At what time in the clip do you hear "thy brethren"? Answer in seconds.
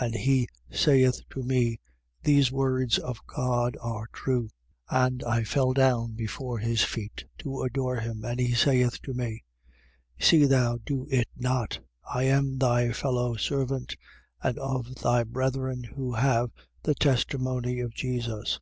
15.02-15.82